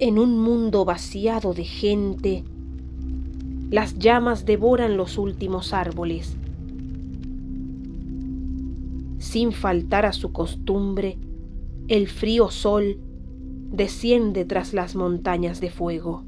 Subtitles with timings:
[0.00, 2.44] En un mundo vaciado de gente,
[3.68, 6.36] las llamas devoran los últimos árboles.
[9.18, 11.18] Sin faltar a su costumbre,
[11.88, 13.00] el frío sol
[13.72, 16.22] desciende tras las montañas de fuego.